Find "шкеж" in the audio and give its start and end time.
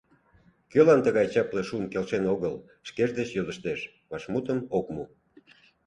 2.87-3.09